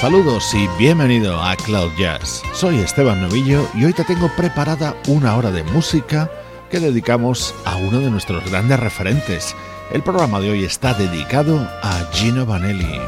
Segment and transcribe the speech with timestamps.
[0.00, 2.44] Saludos y bienvenido a Cloud Jazz.
[2.52, 6.30] Soy Esteban Novillo y hoy te tengo preparada una hora de música
[6.70, 9.56] que dedicamos a uno de nuestros grandes referentes.
[9.90, 13.00] El programa de hoy está dedicado a Gino Vanelli.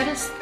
[0.00, 0.39] saddest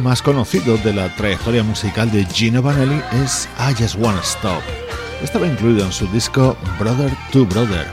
[0.00, 4.62] más conocido de la trayectoria musical de Gino Vanelli es I Just Wanna Stop.
[5.22, 7.86] Estaba incluido en su disco Brother to Brother.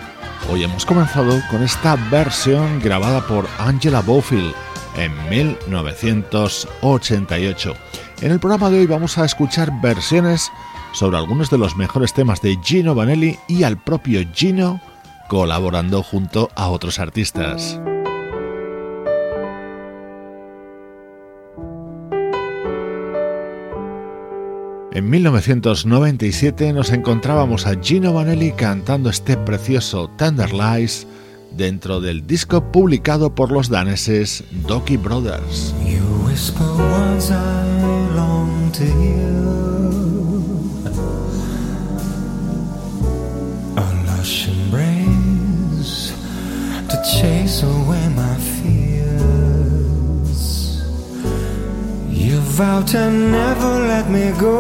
[0.50, 4.54] Hoy hemos comenzado con esta versión grabada por Angela Bofill
[4.96, 7.74] en 1988.
[8.22, 10.52] En el programa de hoy vamos a escuchar versiones
[10.94, 14.80] sobre algunos de los mejores temas de Gino Vanelli y al propio Gino
[15.28, 17.80] colaborando junto a otros artistas.
[24.96, 31.06] En 1997 nos encontrábamos a Gino Vanelli cantando este precioso Tender Lies
[31.52, 35.76] dentro del disco publicado por los daneses Doki Brothers.
[47.22, 48.36] chase away my
[52.56, 54.56] vow to never let me go.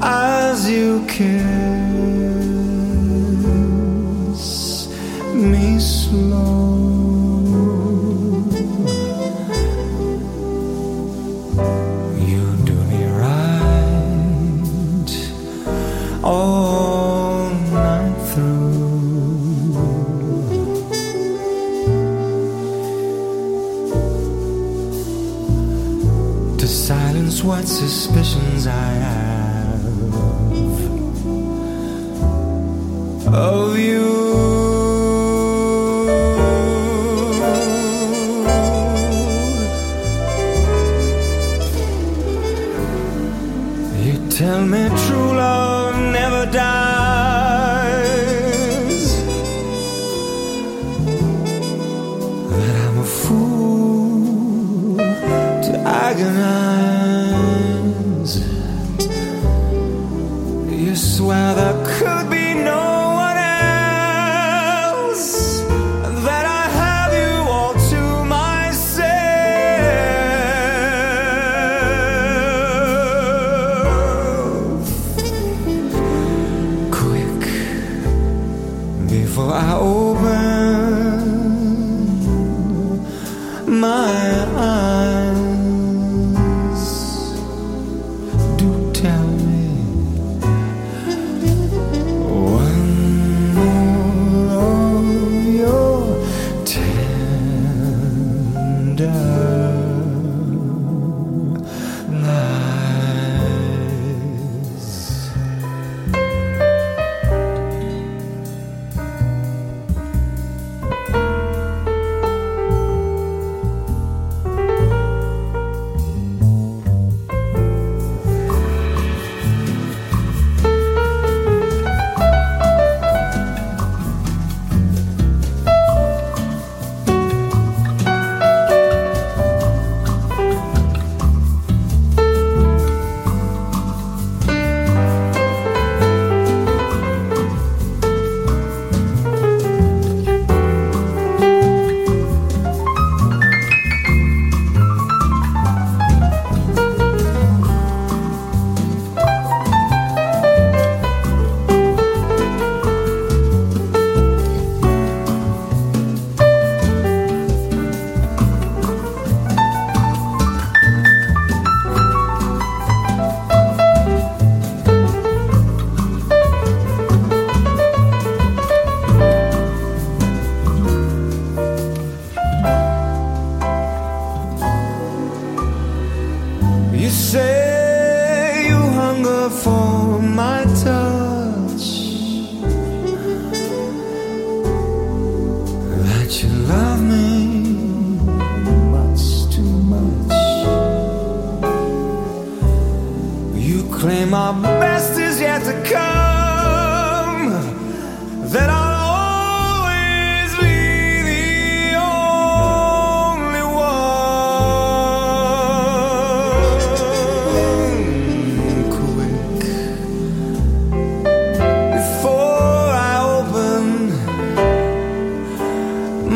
[0.00, 1.83] As you kiss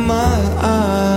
[0.07, 1.08] my eyes,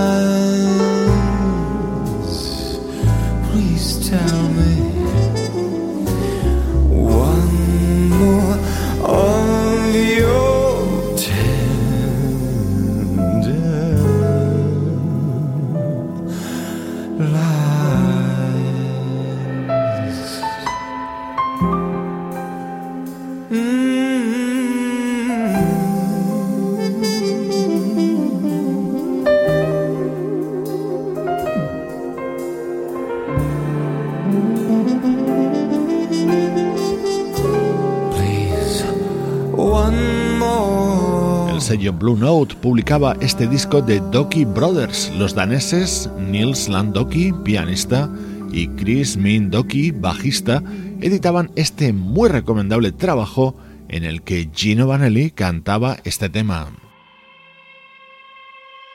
[42.48, 48.10] publicaba este disco de Doki Brothers, los daneses Nils Landoki, pianista,
[48.50, 50.62] y Chris Min Doki, bajista,
[51.00, 53.56] editaban este muy recomendable trabajo
[53.88, 56.68] en el que Gino Vanelli cantaba este tema.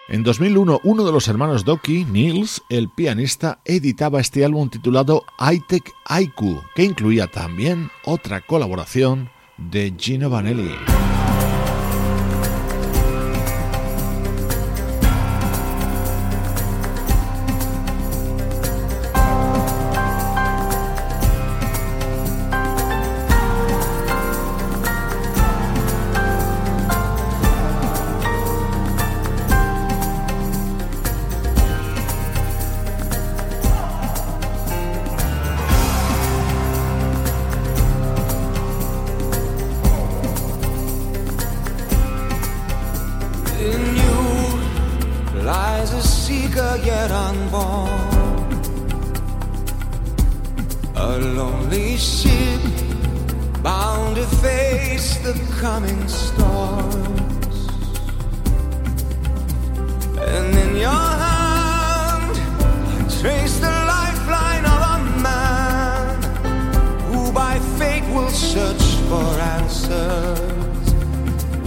[0.09, 5.91] En 2001, uno de los hermanos Doki, Nils, el pianista, editaba este álbum titulado Hightech
[6.05, 11.16] Aiku, que incluía también otra colaboración de Gino Vanelli.
[45.47, 47.89] Sister yet unborn.
[50.95, 52.61] A lonely ship
[53.63, 57.55] bound to face the coming storms.
[60.19, 62.35] And in your hand,
[62.91, 64.99] I trace the lifeline of a
[65.29, 66.23] man
[67.09, 70.93] who by fate will search for answers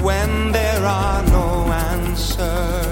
[0.03, 2.90] when there are no answers.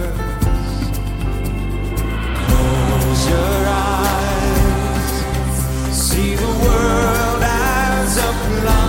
[3.32, 5.12] Your eyes,
[5.92, 8.87] see the world as a plum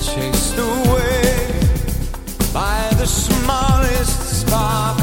[0.00, 1.60] chased away
[2.52, 4.97] by the smallest spark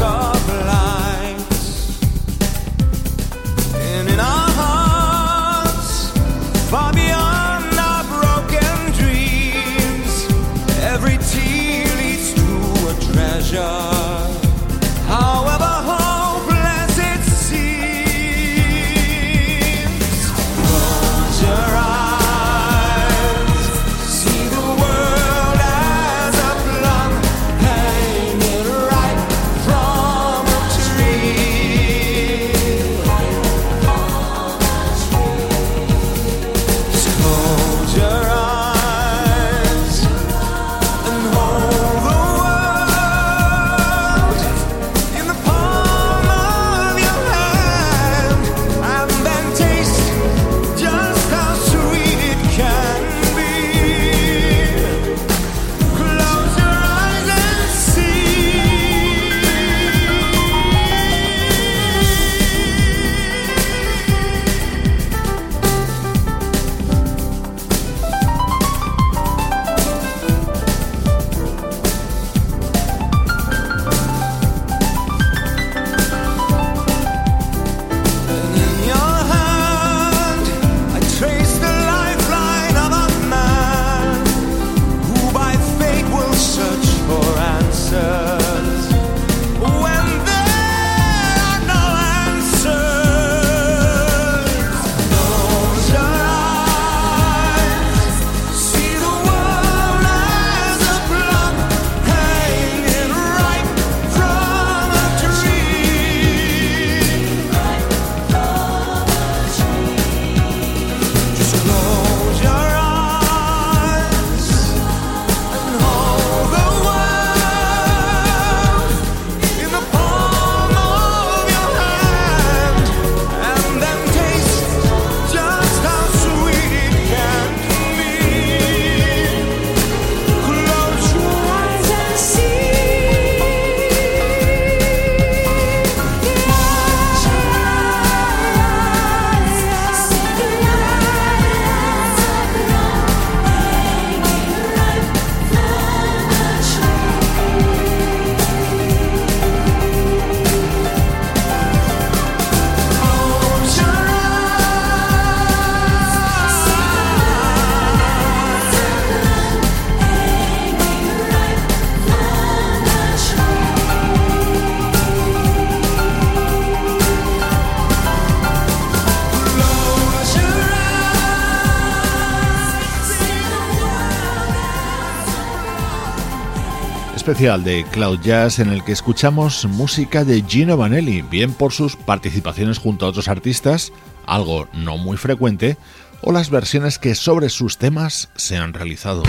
[177.35, 181.97] Especial de Cloud Jazz en el que escuchamos música de Gino Vanelli, bien por sus
[181.97, 183.91] participaciones junto a otros artistas,
[184.25, 185.75] algo no muy frecuente,
[186.21, 189.23] o las versiones que sobre sus temas se han realizado.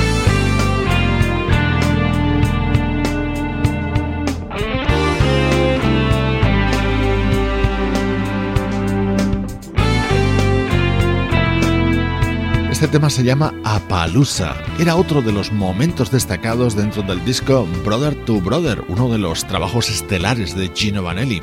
[12.76, 14.54] Este tema se llama Apalusa.
[14.78, 19.46] Era otro de los momentos destacados dentro del disco Brother to Brother, uno de los
[19.46, 21.40] trabajos estelares de Gino Vanelli.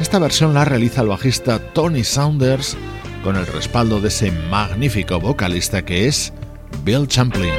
[0.00, 2.74] Esta versión la realiza el bajista Tony Saunders
[3.22, 6.32] con el respaldo de ese magnífico vocalista que es
[6.84, 7.52] Bill Champlin.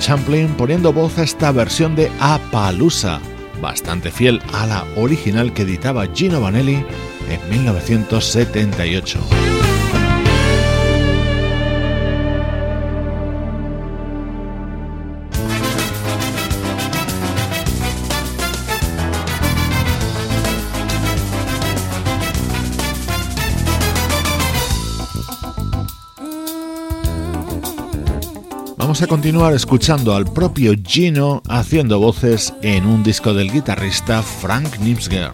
[0.00, 3.20] Champlin poniendo voz a esta versión de Apalusa,
[3.60, 6.84] bastante fiel a la original que editaba Gino Vanelli
[7.28, 9.59] en 1978.
[29.00, 34.78] Vamos a continuar escuchando al propio Gino haciendo voces en un disco del guitarrista Frank
[34.78, 35.32] Nimsger.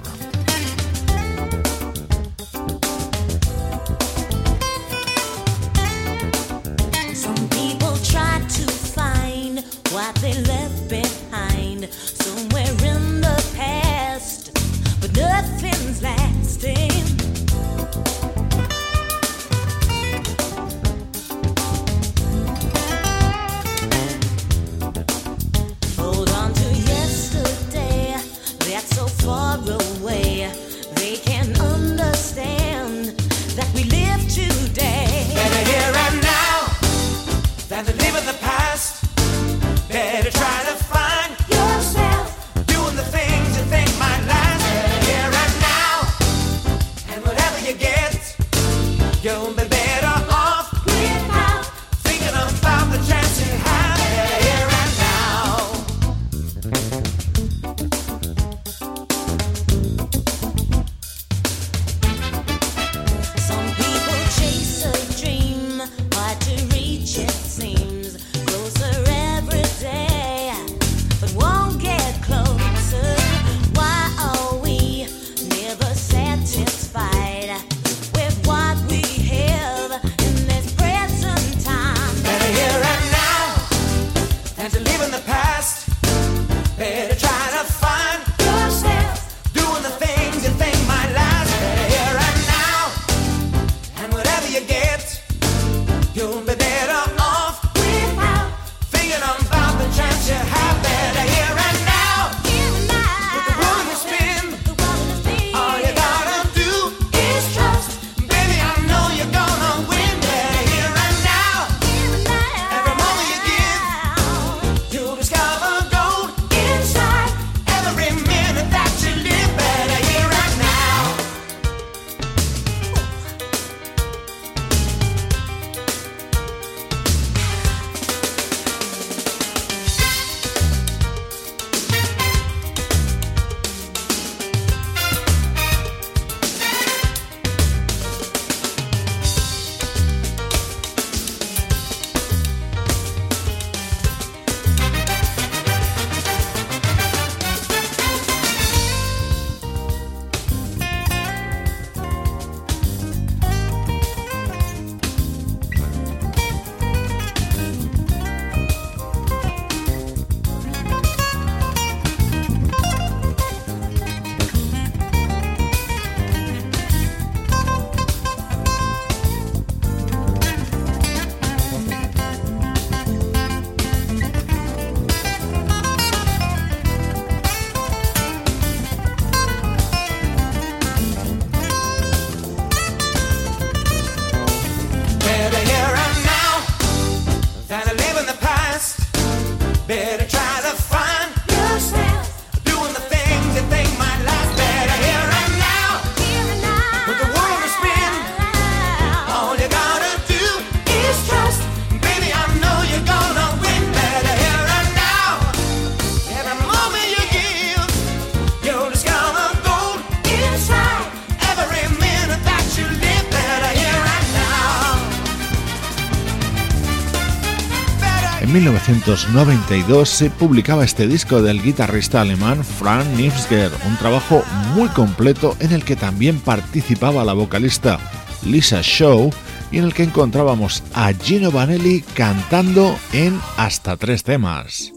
[219.25, 224.43] 1992 se publicaba este disco del guitarrista alemán Frank Nipsger, un trabajo
[224.75, 227.99] muy completo en el que también participaba la vocalista
[228.45, 229.31] Lisa Shaw
[229.71, 234.96] y en el que encontrábamos a Gino Vanelli cantando en hasta tres temas.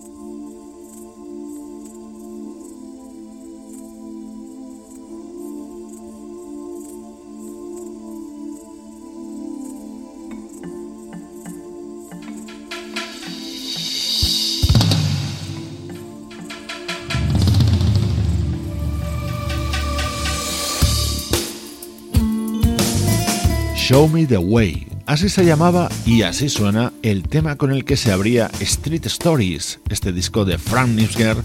[23.90, 24.88] Show Me the Way.
[25.08, 29.80] Así se llamaba y así suena el tema con el que se abría Street Stories,
[29.90, 31.38] este disco de Frank Nipsger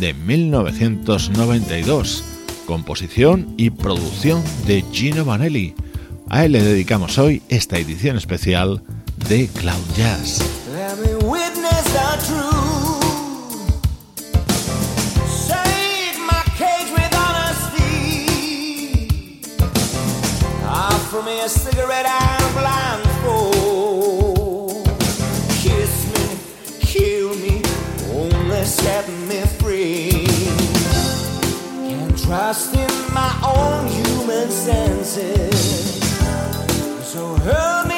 [0.00, 2.24] de 1992,
[2.64, 5.74] composición y producción de Gino Vanelli.
[6.30, 8.82] A él le dedicamos hoy esta edición especial
[9.28, 10.61] de Cloud Jazz.
[21.32, 24.06] Me a cigarette and blindfold.
[25.62, 26.24] Kiss me,
[26.80, 27.62] kill me,
[28.12, 30.26] only set me free.
[31.88, 36.00] Can't trust in my own human senses.
[37.12, 37.91] So hurt me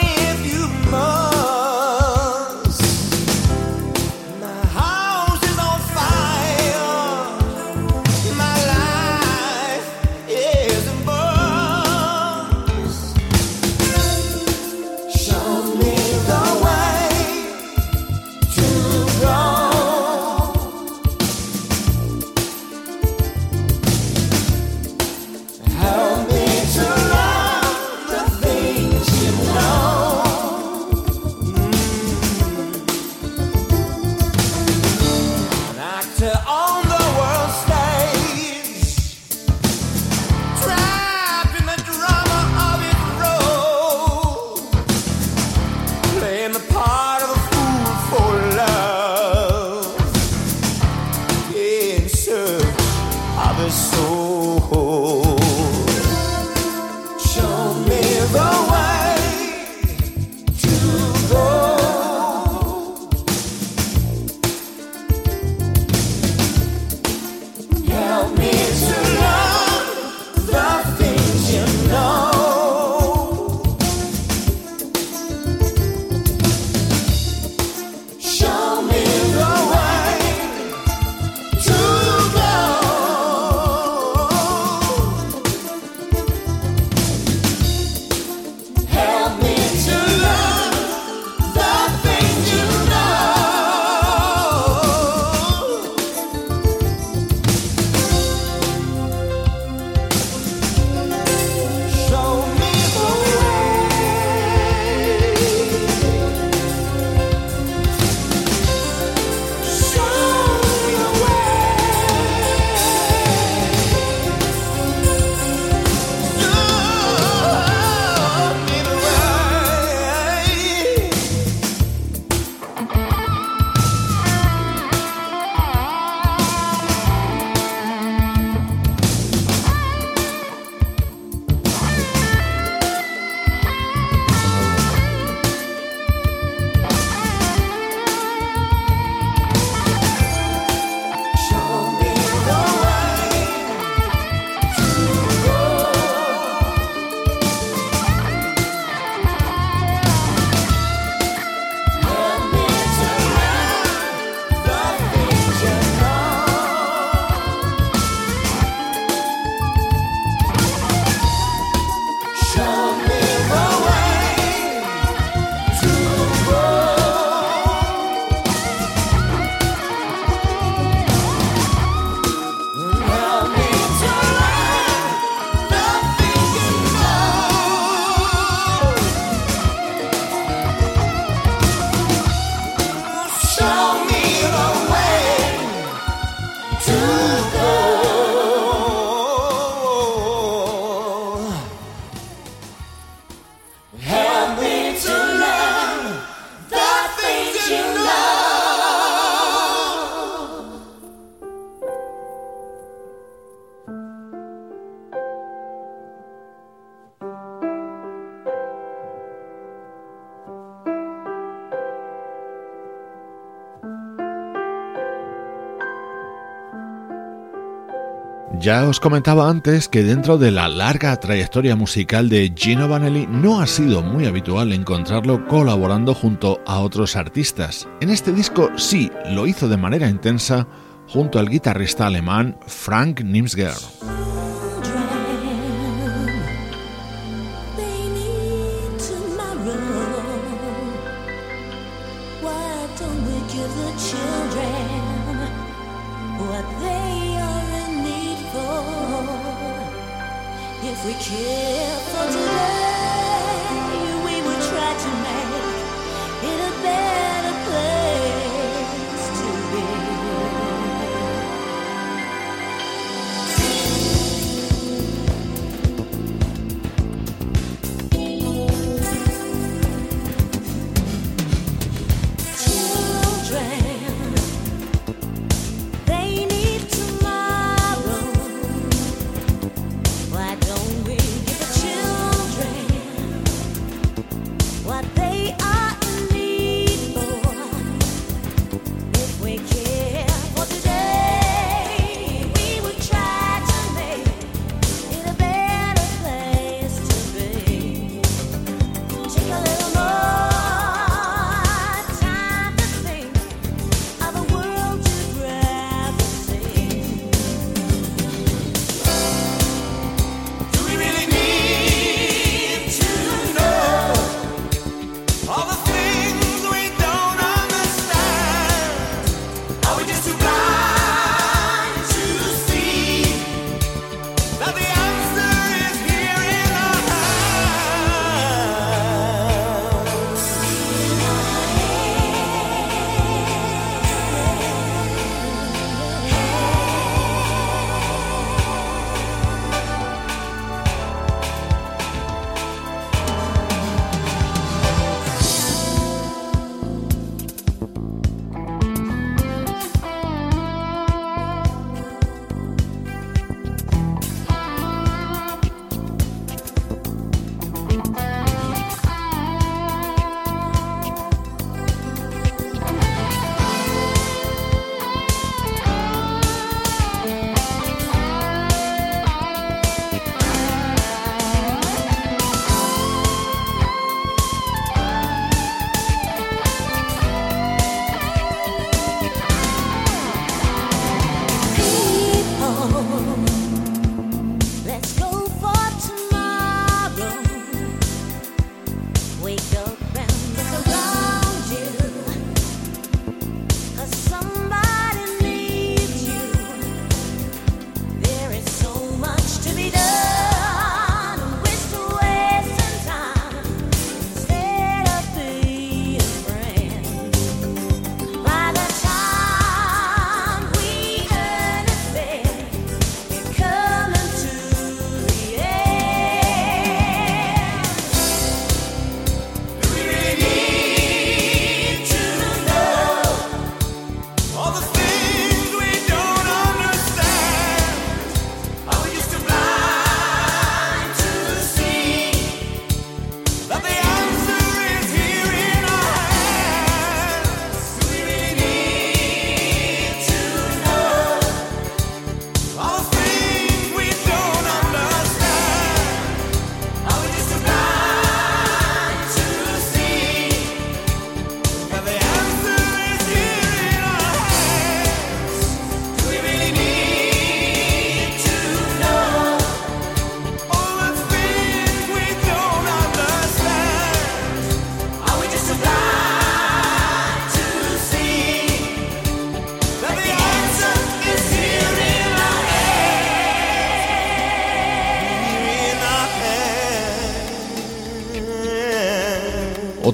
[218.65, 223.61] Ya os comentaba antes que dentro de la larga trayectoria musical de Gino Vanelli no
[223.61, 227.87] ha sido muy habitual encontrarlo colaborando junto a otros artistas.
[228.01, 230.67] En este disco sí lo hizo de manera intensa
[231.07, 233.75] junto al guitarrista alemán Frank Nimsger.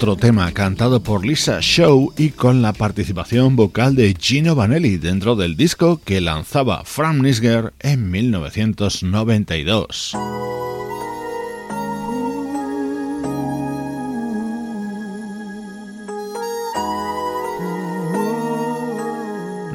[0.01, 5.37] Otro tema cantado por Lisa Show y con la participación vocal de Gino Vanelli dentro
[5.37, 10.17] del disco que lanzaba Frank Nisger en 1992.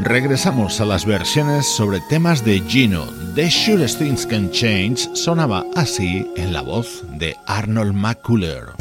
[0.02, 3.06] Regresamos a las versiones sobre temas de Gino.
[3.36, 8.74] The Surest Things Can Change sonaba así en la voz de Arnold McCuller.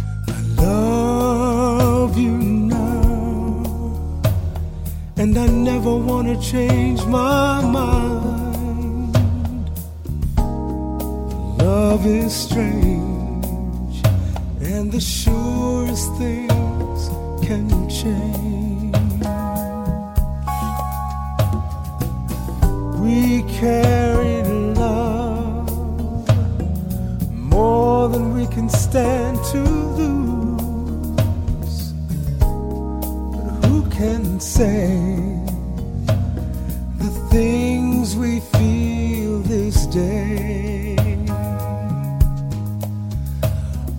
[5.25, 9.17] And I never want to change my mind.
[11.59, 13.97] Love is strange,
[14.61, 17.09] and the surest things
[17.47, 18.95] can change.
[23.01, 24.43] We carry
[24.75, 25.71] love
[27.33, 29.63] more than we can stand to
[29.99, 30.44] lose.
[34.45, 34.99] Say
[36.99, 40.97] the things we feel this day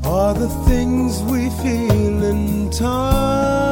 [0.05, 3.65] are the things we feel in time?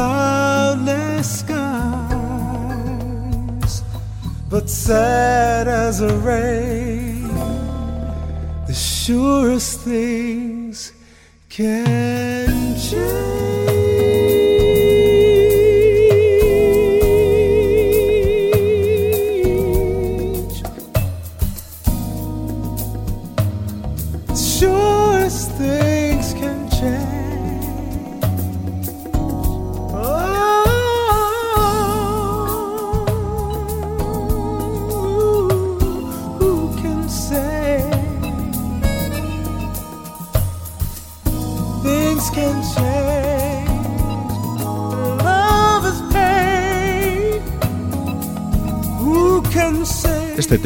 [0.00, 1.74] Cloudless skies,
[4.48, 7.28] but sad as a rain.
[8.66, 10.94] The surest things
[11.50, 13.79] can change.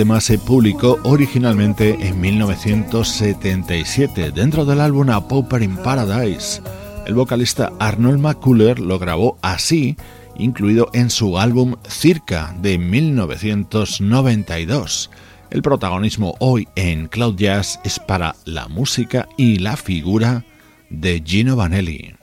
[0.05, 6.61] Tema se publicó originalmente en 1977 dentro del álbum A Pauper in Paradise.
[7.07, 9.96] El vocalista Arnold McCuller lo grabó así,
[10.36, 15.11] incluido en su álbum Circa de 1992.
[15.48, 20.44] El protagonismo hoy en Cloud Jazz es para la música y la figura
[20.90, 22.14] de Gino Vanelli.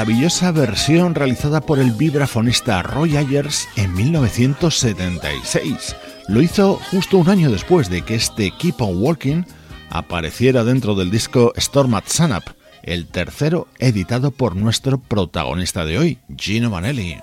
[0.00, 5.94] Maravillosa versión realizada por el vibrafonista Roy Ayers en 1976.
[6.26, 9.42] Lo hizo justo un año después de que este Keep on Walking
[9.90, 12.44] apareciera dentro del disco Storm at Sunup,
[12.82, 17.18] el tercero editado por nuestro protagonista de hoy, Gino Vanelli.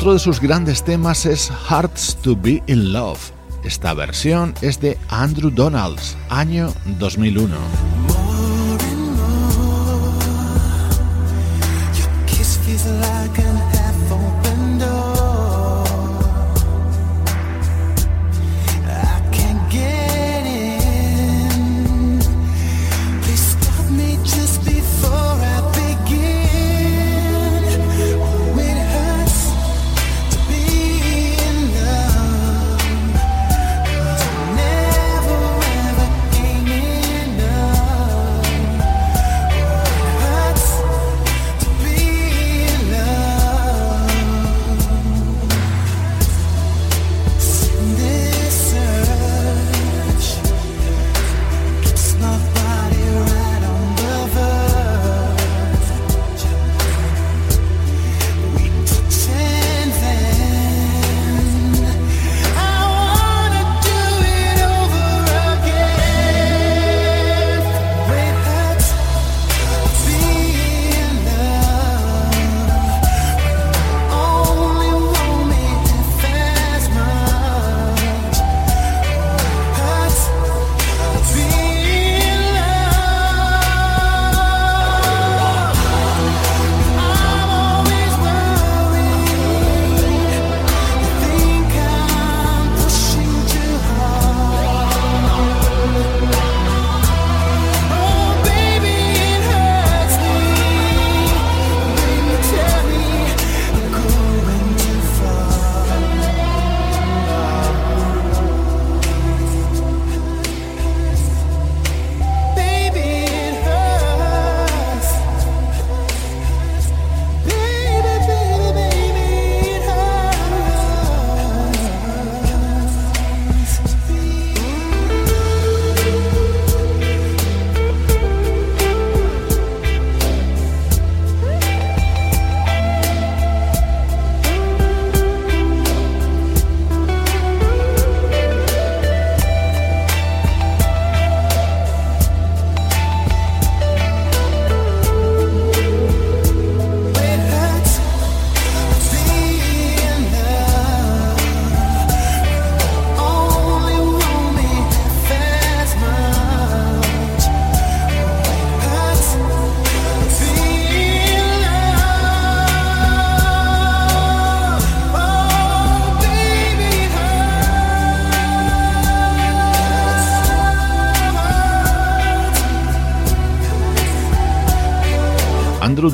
[0.00, 3.20] Otro de sus grandes temas es Hearts to Be in Love.
[3.64, 7.99] Esta versión es de Andrew Donalds, año 2001.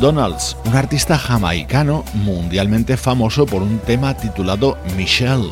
[0.06, 5.50] Donalds, un artista jamaicano mundialmente famoso por un tema titulado Michelle.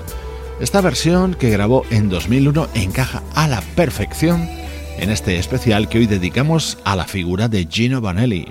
[0.61, 4.49] Esta versión que grabó en 2001 encaja a la perfección
[4.97, 8.47] en este especial que hoy dedicamos a la figura de Gino Vanelli.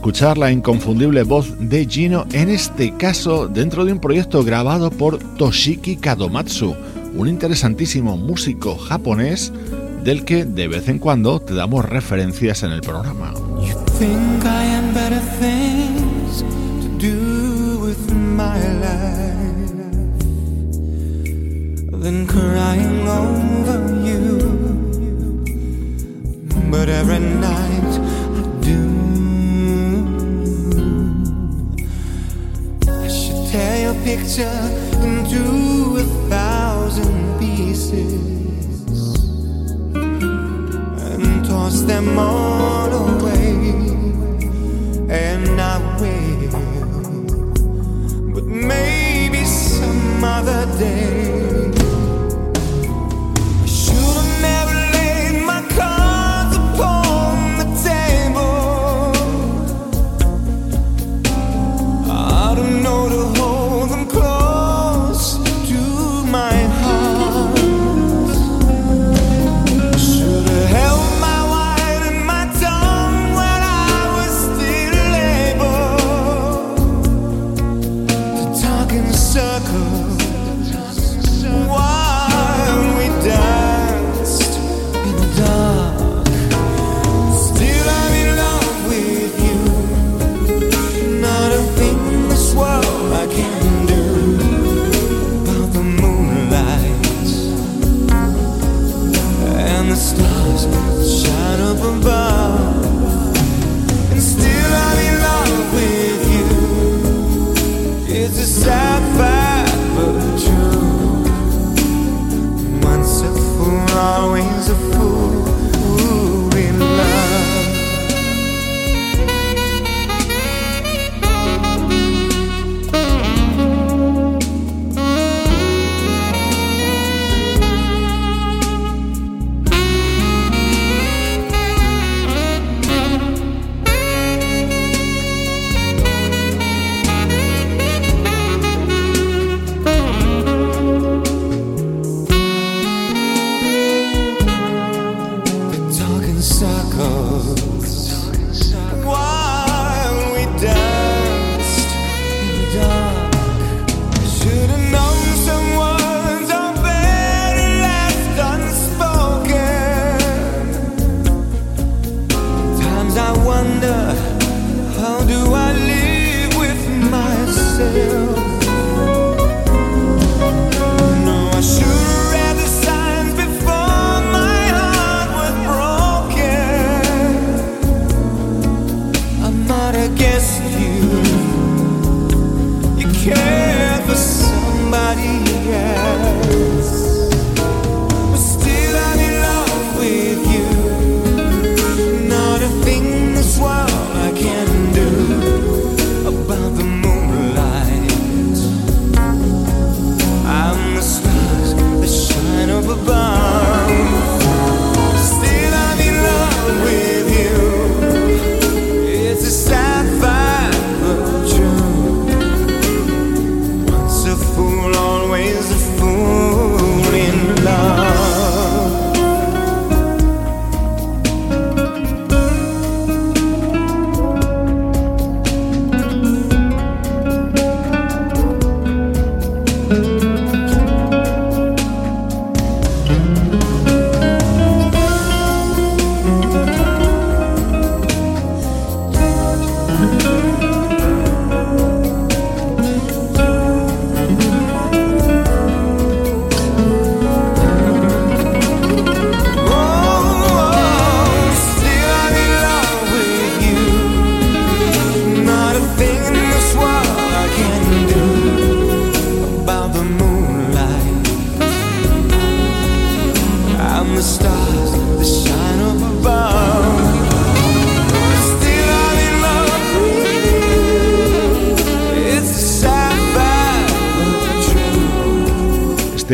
[0.00, 5.18] Escuchar la inconfundible voz de Gino, en este caso dentro de un proyecto grabado por
[5.36, 6.74] Toshiki Kadomatsu,
[7.14, 9.52] un interesantísimo músico japonés
[10.02, 13.34] del que de vez en cuando te damos referencias en el programa.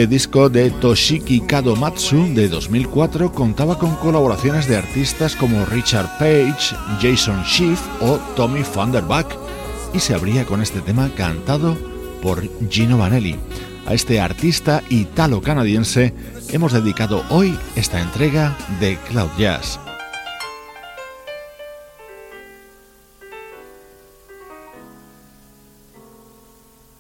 [0.07, 6.77] Este disco de Toshiki Kadomatsu de 2004 contaba con colaboraciones de artistas como Richard Page,
[7.03, 9.27] Jason Schiff o Tommy Vanderbuck
[9.93, 11.77] y se abría con este tema cantado
[12.23, 12.41] por
[12.71, 13.35] Gino Vanelli.
[13.85, 16.15] A este artista italo-canadiense
[16.53, 19.81] hemos dedicado hoy esta entrega de Cloud Jazz.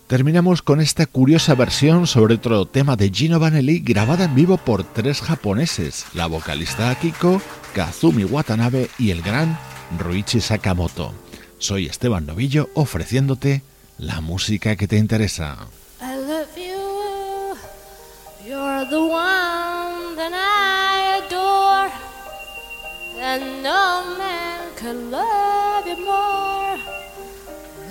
[0.07, 4.85] Terminamos con esta curiosa versión sobre otro tema de Gino Vanelli grabada en vivo por
[4.85, 7.43] tres japoneses, la vocalista Akiko,
[7.75, 9.59] Kazumi Watanabe y el gran
[9.99, 11.13] Ruichi Sakamoto.
[11.59, 13.63] Soy Esteban Novillo ofreciéndote
[13.99, 15.67] la música que te interesa.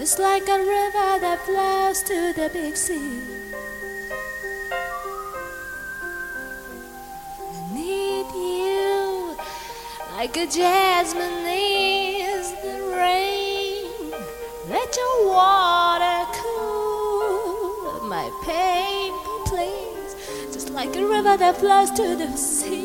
[0.08, 3.24] It's like a river that flows to the big sea.
[7.42, 9.36] I need you
[10.16, 14.14] like a jasmine needs the rain.
[14.70, 19.12] Let your water cool my pain,
[19.48, 20.16] please.
[20.54, 22.85] Just like a river that flows to the sea.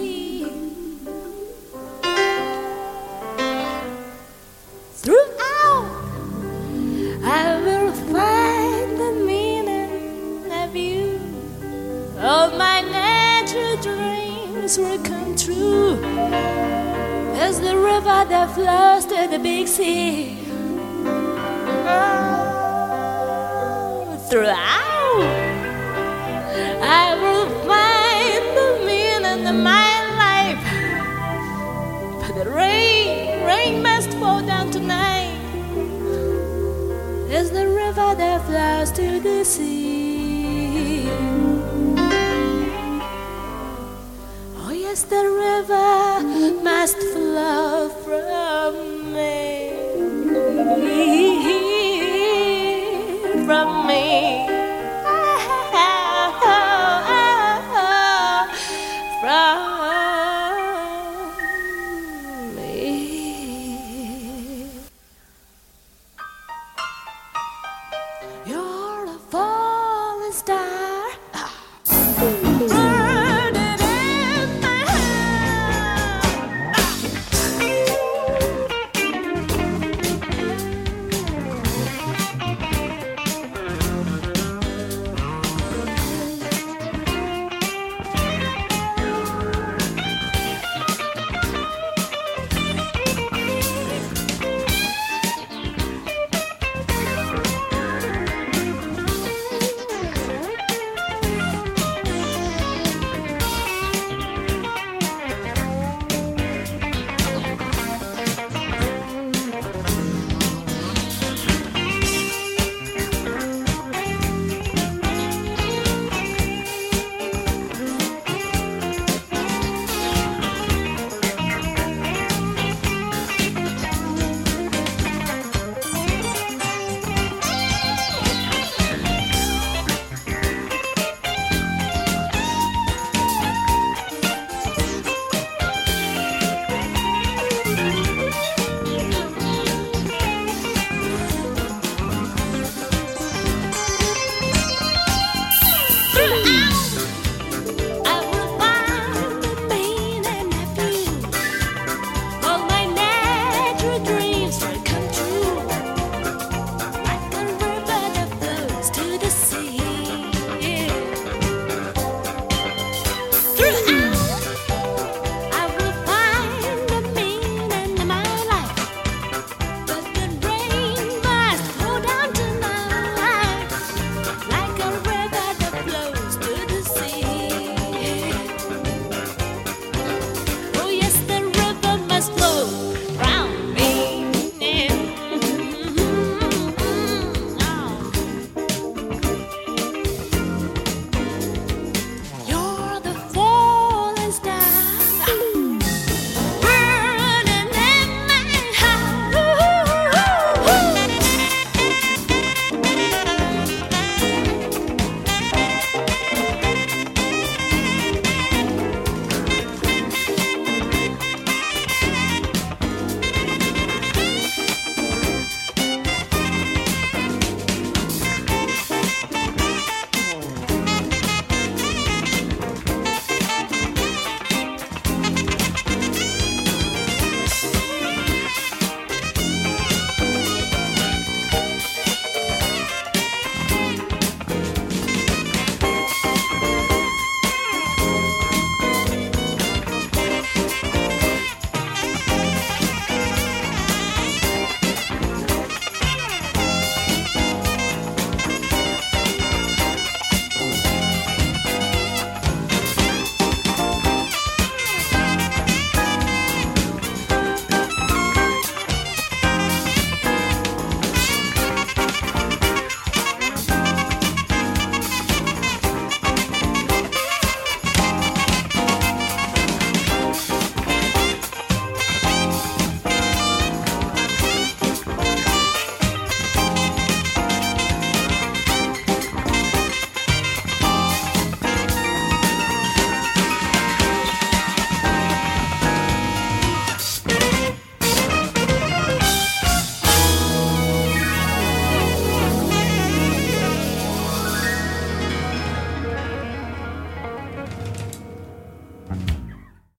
[18.54, 20.36] Flows to the big sea.
[21.86, 25.22] Oh, throughout,
[26.82, 29.92] I will find the meaning of my
[30.24, 30.64] life.
[32.20, 35.38] But the rain, rain must fall down tonight
[37.30, 39.79] is the river that flows to the sea.